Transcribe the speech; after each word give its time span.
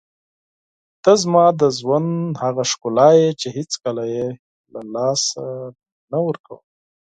ته 1.03 1.11
زما 1.23 1.45
د 1.59 1.61
ژوند 1.77 2.11
هغه 2.43 2.63
ښکلا 2.71 3.09
یې 3.21 3.29
چې 3.39 3.47
هېڅکله 3.57 4.03
یې 4.15 4.27
له 4.73 4.81
لاسه 4.95 5.41
نه 6.11 6.19
ورکوم. 6.27 6.61